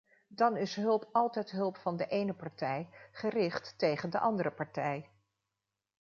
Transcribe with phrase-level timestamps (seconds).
[0.27, 5.09] Dan is hulp altijd hulp van de ene partij gericht tegen de andere partij.